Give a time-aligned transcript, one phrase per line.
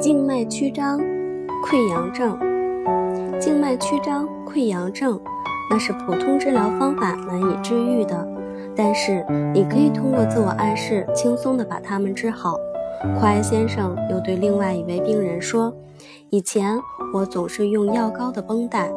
[0.00, 0.98] 静脉曲张、
[1.62, 2.38] 溃疡症。
[3.38, 5.20] 静脉曲张、溃疡症，
[5.70, 8.26] 那是普通治疗方法难以治愈的，
[8.74, 12.56] 但是你可以通过自我暗示，轻松地把它们治好。
[13.18, 15.72] 库埃先生又对另外一位病人说
[16.32, 16.78] ：“以前
[17.12, 18.88] 我总是用药膏的绷带。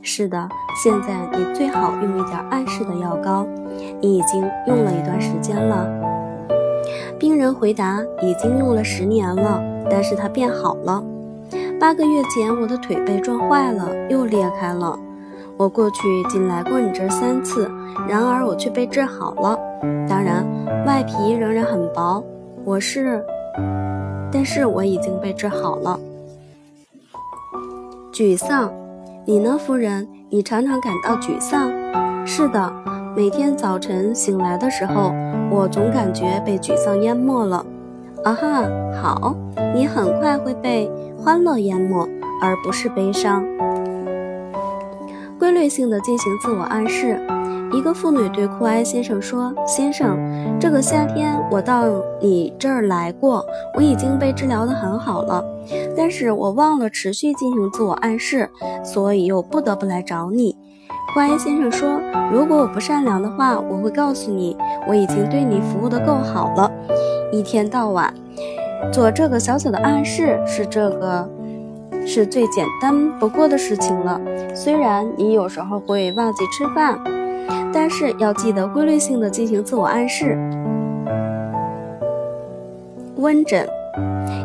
[0.00, 0.48] 是的，
[0.82, 3.46] 现在你最好用一点暗示的药膏。
[4.00, 5.86] 你已经用了一段时间了。”
[7.20, 11.04] 病人回答：“已经用了十年了。”但是它变好了。
[11.78, 14.98] 八个月前，我的腿被撞坏了，又裂开了。
[15.58, 17.70] 我过去仅来过你这三次，
[18.08, 19.58] 然而我却被治好了。
[20.08, 20.46] 当然，
[20.86, 22.24] 外皮仍然很薄。
[22.64, 23.22] 我是，
[24.32, 26.00] 但是我已经被治好了。
[28.14, 28.72] 沮丧，
[29.24, 30.06] 你呢，夫人？
[30.30, 31.68] 你常常感到沮丧？
[32.24, 32.72] 是的，
[33.16, 35.12] 每天早晨醒来的时候，
[35.50, 37.66] 我总感觉被沮丧淹没了。
[38.22, 38.64] 啊哈，
[39.02, 39.34] 好，
[39.74, 42.08] 你很快会被欢乐淹没，
[42.40, 43.44] 而不是悲伤。
[45.36, 47.20] 规律性的进行自我暗示。
[47.74, 50.16] 一个妇女对库埃先生说：“先生，
[50.60, 51.86] 这个夏天我到
[52.20, 53.44] 你这儿来过，
[53.74, 55.44] 我已经被治疗得很好了，
[55.96, 58.48] 但是我忘了持续进行自我暗示，
[58.84, 60.56] 所以又不得不来找你。”
[61.12, 62.00] 库埃先生说
[62.32, 66.70] ：“如果我不善良的话，我会告诉你，我已经对你服务得够好了。”
[67.32, 68.14] 一天到晚
[68.92, 71.28] 做这个小小的暗示，是这个
[72.06, 74.20] 是最简单不过的事情了。
[74.54, 76.96] 虽然你有时候会忘记吃饭，
[77.74, 80.38] 但是要记得规律性的进行自我暗示。
[83.16, 83.68] 温诊，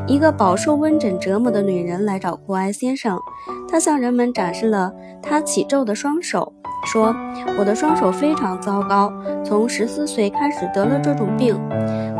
[0.07, 3.19] 一个饱受温诊折磨的女人来找库埃先生，
[3.69, 4.91] 她向人们展示了
[5.21, 6.51] 她起皱的双手，
[6.85, 7.15] 说
[7.59, 9.13] ：“我的双手非常糟糕，
[9.45, 11.59] 从十四岁开始得了这种病。”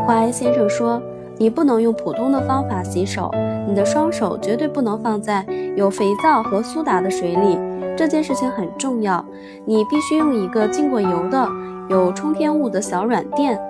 [0.06, 1.02] 华埃先生说
[1.38, 3.30] ：“你不能用普通的方法洗手，
[3.66, 5.44] 你的双手绝对不能放在
[5.76, 7.58] 有肥皂和苏打的水里。
[8.00, 9.22] 这件事情很重要，
[9.66, 11.46] 你必须用一个浸过油的、
[11.90, 13.60] 有冲天物的小软垫，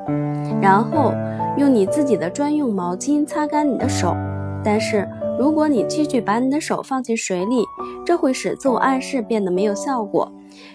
[0.62, 1.12] 然后
[1.56, 4.14] 用你自己的专用毛巾擦干你的手。
[4.62, 5.04] 但是
[5.36, 7.64] 如果你继续把你的手放进水里，
[8.06, 10.30] 这会使自我暗示变得没有效果，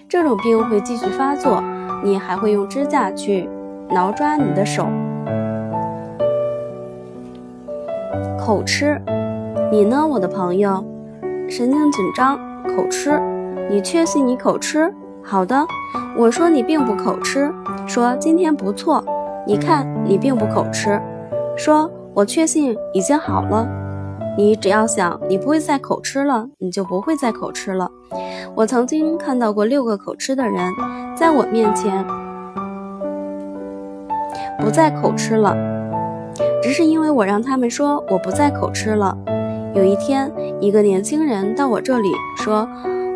[0.10, 1.64] 这种病会继续发作，
[2.04, 3.48] 你还会用指甲去
[3.90, 4.86] 挠抓你的手。”
[8.38, 9.02] 口吃，
[9.72, 10.84] 你呢，我的朋友？
[11.48, 12.38] 神经紧张，
[12.76, 13.18] 口吃。
[13.70, 14.94] 你确信你口吃？
[15.24, 15.66] 好的，
[16.18, 17.52] 我说你并不口吃。
[17.88, 19.04] 说今天不错。
[19.48, 21.02] 你看，你并不口吃。
[21.56, 23.68] 说，我确信已经好了。
[24.38, 27.90] 你只要想你不会再口吃了，你就不会再口吃了。
[28.54, 30.72] 我曾经看到过六个口吃的人，
[31.16, 32.06] 在我面前
[34.60, 35.56] 不再口吃了。
[36.62, 39.16] 只是因为我让他们说我不再口吃了。
[39.74, 42.68] 有一天，一个年轻人到我这里说：“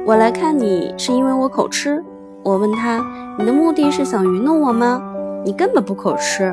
[0.10, 2.04] 我来看你是因为我口吃。”
[2.42, 3.06] 我问他
[3.38, 5.00] ：“你的目的是想愚弄我吗？
[5.46, 6.52] 你根本不口吃。”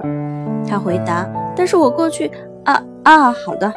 [0.68, 2.30] 他回答：“但是我过去……
[2.64, 3.72] 啊啊，好的。”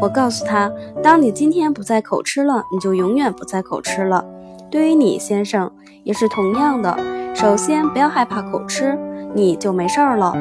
[0.00, 0.72] 我告诉他
[1.04, 4.24] ：“当你今天不再口吃了，你就永远不再口吃了。
[4.70, 5.70] 对于你，先生，
[6.02, 6.96] 也是同样的。
[7.34, 8.98] 首先，不要害怕口吃，
[9.34, 10.32] 你就没事儿了。”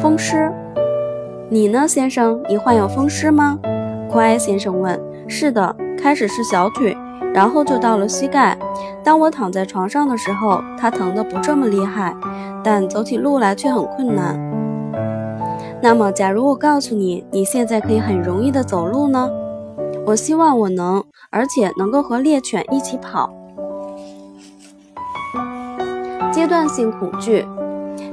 [0.00, 0.48] 风湿。
[1.48, 2.40] 你呢，先生？
[2.48, 3.58] 你患有风湿吗？
[4.08, 4.96] 库埃先生问。
[5.26, 6.96] 是的，开始是小腿，
[7.34, 8.56] 然后就到了膝盖。
[9.02, 12.14] 当我躺在床上的时候，它疼得不这么厉害，
[12.62, 14.38] 但走起路来却很困难。
[15.80, 19.28] 那么，假如我告诉你，你现在可以很容易的走路呢？
[20.04, 23.32] 我希望我能，而且能够和猎犬一起跑。
[26.32, 27.46] 阶段性恐惧，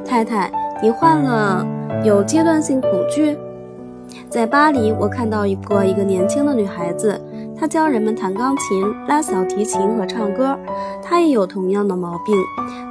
[0.05, 1.65] 太太，你患了。
[2.03, 3.37] 有阶段性恐惧。
[4.29, 7.19] 在巴黎，我看到一个一个年轻的女孩子，
[7.57, 10.57] 她教人们弹钢琴、拉小提琴和唱歌。
[11.01, 12.35] 他也有同样的毛病，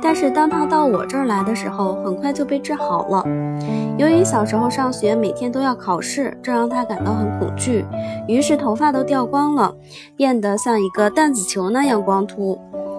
[0.02, 3.24] 但是当他到我这儿来的时候，很快就被治好了。
[3.96, 7.86] 由于小时候上学每天都要考试，这让他感到很恐惧，
[8.26, 9.72] 于是头发都掉光了，
[10.16, 12.58] 变得像一个弹子球那样光秃。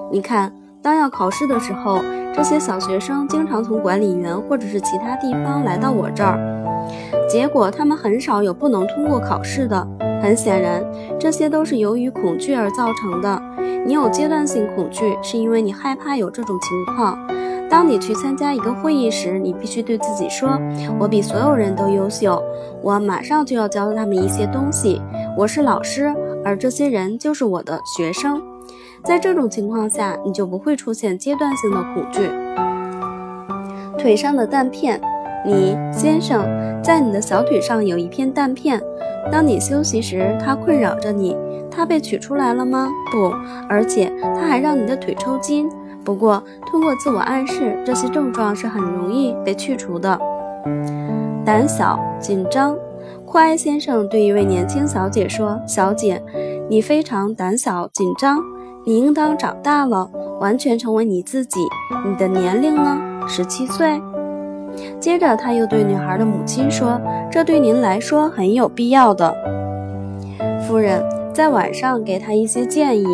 [0.10, 2.00] 你看，当要考试的时候。
[2.32, 6.40] 这些小学生经常从管理员或者是其他地方来到我这儿，
[7.28, 9.86] 结果他们很少有不能通过考试的。
[10.22, 10.84] 很显然，
[11.20, 13.42] 这些都是由于恐惧而造成的。
[13.86, 17.18] 你有阶段性恐惧，是因为你害怕有这种情况。
[17.70, 20.60] 当你去参加一个会议时，你必须对自己说
[21.00, 22.42] ：“我比所有人都优秀，
[22.82, 25.02] 我马上就要教他们一些东西，
[25.38, 26.14] 我是老师，
[26.44, 28.42] 而这些人就是我的学生。
[29.04, 32.30] 在这种情况下，你就不会出现阶段性的恐惧。
[33.98, 35.00] 腿上的弹片，
[35.46, 36.44] 你先生，
[36.84, 38.82] 在你的小腿上有一片弹片。
[39.32, 41.38] 当你休息时，它困扰着你。
[41.72, 42.90] 它被取出来了吗？
[43.12, 43.32] 不，
[43.70, 45.70] 而且它还让你的腿抽筋。
[46.04, 50.20] 不过，通过自我暗示，这些症状是很容易被去除的。
[51.46, 52.76] 胆小、紧张。
[53.26, 56.22] 库埃先生对一位年轻小姐说：“小姐，
[56.68, 58.40] 你非常胆小、紧张。
[58.86, 60.10] 你应当长大了，
[60.40, 61.60] 完全成为你自己。
[62.06, 62.98] 你的年龄呢？
[63.28, 64.02] 十七岁。”
[65.00, 67.00] 接着，他又对女孩的母亲说
[67.32, 69.36] ：“这对您来说很有必要的，
[70.68, 73.06] 夫人，在晚上给他一些建议。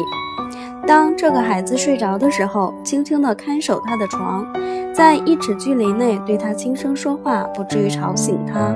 [0.88, 4.46] 当这个孩子睡着的时候，轻轻地看守他的床，
[4.94, 8.74] 在一尺距离内对他轻声说话，不至于吵醒他。”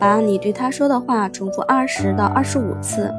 [0.00, 3.12] 把你对他说的话重复二十到二十五次，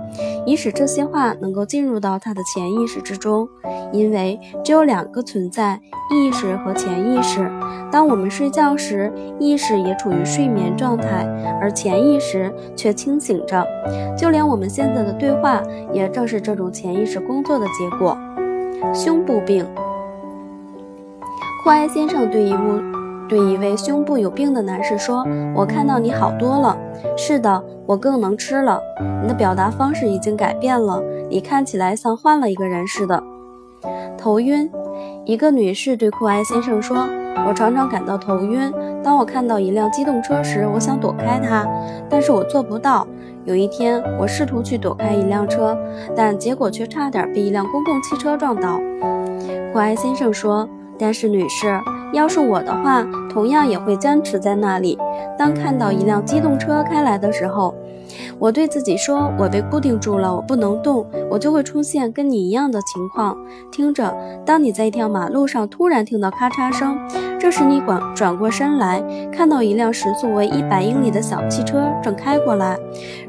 [0.45, 3.47] 以使这些话能够进入到他的潜意识之中。
[3.91, 5.79] 因为只有两个存在：
[6.11, 7.51] 意识和潜意识。
[7.91, 11.25] 当我们睡觉时，意识也处于睡眠状态，
[11.59, 13.65] 而潜意识却清醒着。
[14.15, 15.61] 就连我们现在的对话，
[15.91, 18.17] 也正是这种潜意识工作的结果。
[18.93, 19.65] 胸部病。
[21.63, 22.98] 库埃先生对一物。
[23.29, 25.23] 对一位胸部有病的男士说
[25.55, 26.75] ：“我看到你好多了。
[27.15, 28.81] 是的，我更能吃了。
[29.21, 33.23] 你的表达方式已经改变了，你看起来像换了一个人似的。”
[34.17, 34.69] 头晕。
[35.25, 37.07] 一个女士对库埃先生说
[37.47, 38.73] ：“我常常感到头晕。
[39.03, 41.67] 当我看到一辆机动车时，我想躲开它，
[42.09, 43.05] 但是我做不到。
[43.45, 45.77] 有一天，我试图去躲开一辆车，
[46.15, 48.81] 但结果却差点被一辆公共汽车撞倒。”
[49.71, 50.67] 库埃先生说
[50.97, 51.79] ：“但是，女士。”
[52.13, 54.97] 要是我的话，同样也会坚持在那里。
[55.37, 57.73] 当看到一辆机动车开来的时候，
[58.39, 63.37] 我对自己说：“我被固定住了，我不能动。”我就会出现跟你一样的情况。
[63.71, 64.15] 听着，
[64.45, 66.97] 当你在一条马路上突然听到咔嚓声，
[67.37, 72.79] 这时你转转过身来，看到一辆时速为一百英里的小汽车正开过来。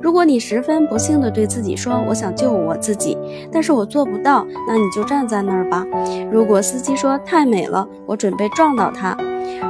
[0.00, 3.18] 如果你十分不幸地对自己说：“我想救我自己，
[3.50, 5.84] 但是我做不到。”那你就站在那儿吧。
[6.30, 9.16] 如果司机说：“太美了，我准备撞到它。”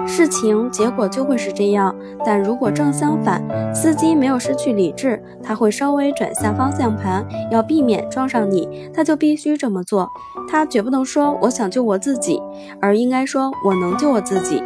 [0.06, 1.94] 事情结果就会是这样，
[2.24, 3.42] 但如果正相反，
[3.74, 10.08] 司机没有失去理智，他会稍微转下方向盘，要避免撞上你，他就必须这么做。
[10.48, 12.40] 他绝不能说“我想救我自己”，
[12.82, 14.62] 而应该说“我能救我自己”。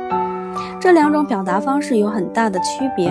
[0.81, 3.11] 这两种表达方式有很大的区别。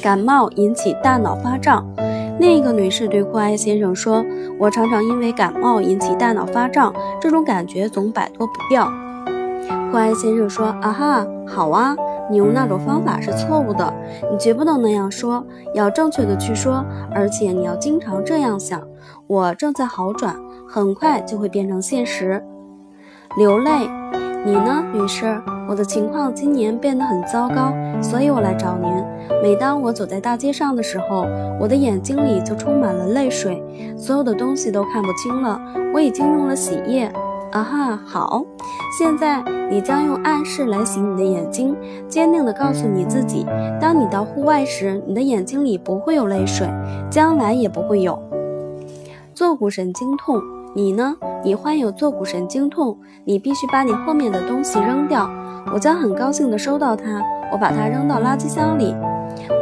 [0.00, 1.86] 感冒引起大脑发胀。
[2.38, 4.24] 另一个女士对库埃先生说
[4.58, 8.88] ：“我常常因为感冒引起大脑发胀，这种感觉总摆脱不掉。”
[9.90, 11.96] 库埃先生说：“啊哈，好啊，
[12.30, 13.92] 你用那种方法是错误的，
[14.30, 15.44] 你绝不能那样说，
[15.74, 18.80] 要正确的去说，而且你要经常这样想。
[19.26, 20.36] 我正在好转，
[20.68, 22.42] 很快就会变成现实。”
[23.38, 23.88] 流泪，
[24.44, 25.40] 你呢，女士？
[25.68, 28.90] 我的情况今年变得很糟糕，所以我来找您。
[29.42, 31.26] 每当我走在大街上的时候，
[31.60, 33.62] 我的眼睛里就充满了泪水，
[33.96, 35.60] 所有的东西都看不清了。
[35.94, 37.10] 我已经用了洗液。
[37.50, 38.44] 啊哈，好，
[38.98, 41.74] 现在你将用暗示来洗你的眼睛，
[42.08, 43.46] 坚定地告诉你自己：
[43.80, 46.68] 当你到户外时，你的眼睛里不会有泪水，
[47.10, 48.18] 将来也不会有。
[49.34, 50.42] 坐骨神经痛，
[50.74, 51.16] 你呢？
[51.42, 55.30] 你患有坐骨神经痛，你必须把你后面的东西扔掉。
[55.72, 58.94] 我将很高兴地收到它，我把它扔到垃圾箱里。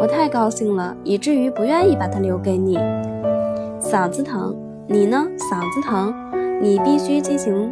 [0.00, 2.78] 我太高兴了，以至于不愿意把它留给你。
[3.80, 4.56] 嗓子疼，
[4.88, 5.24] 你呢？
[5.38, 6.12] 嗓子疼。
[6.60, 7.70] 你必须进行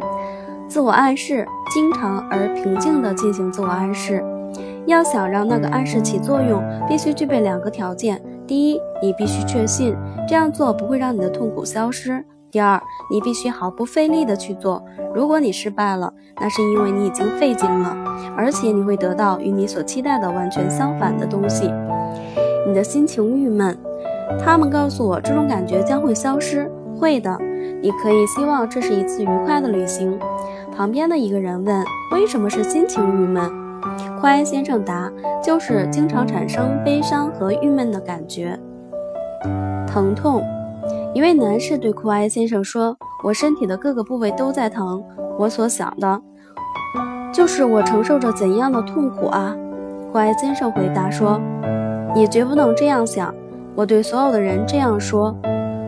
[0.67, 4.23] 自我暗示，经常而平静地进行自我暗示。
[4.85, 9.95] 要想让那个暗示起作用，必须具备两个条件：第一，你必须确信
[10.27, 12.79] 这样做不会让你的痛苦消失；第二，
[13.11, 14.83] 你必须毫不费力地去做。
[15.13, 17.97] 如果你失败了，那是因为你已经费劲了，
[18.37, 21.71] 而且你会得到与你所期待的完全相反的东西。
[22.67, 23.75] 你的心情郁闷，
[24.39, 26.71] 他们告诉我这种感觉将会消失。
[26.97, 27.37] 会的。
[27.85, 30.17] 你可以希望这是一次愉快的旅行。
[30.75, 33.47] 旁边的一个人问：“为什么是心情郁闷？”
[34.19, 38.59] 库埃先生答：“就是经常产生悲伤和郁闷的感觉。”
[39.85, 40.41] 疼痛。
[41.13, 45.03] 一位男士对库埃先生说：“我身体的各个部位都在疼。
[45.37, 46.19] 我所想的，
[47.31, 49.55] 就是我承受着怎样的痛苦啊！”
[50.11, 51.39] 库埃先生回答说
[52.15, 53.31] ：“你绝不能这样想。
[53.75, 55.37] 我对所有的人这样说。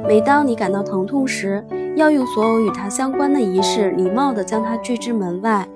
[0.08, 1.62] 每当你感到疼痛时，
[1.98, 5.68] 要用所有与它相关的仪式，礼貌地将它拒之门外。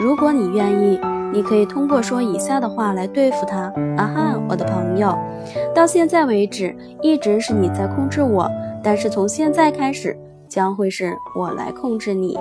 [0.00, 1.00] 如果你愿意，
[1.32, 3.72] 你可以通过说以下的话来对付它。
[3.96, 5.18] 啊哈，我的朋友，
[5.74, 8.48] 到现在为止一直是你在控制我，
[8.84, 10.16] 但是从现在开始
[10.48, 12.38] 将会是我来控制你。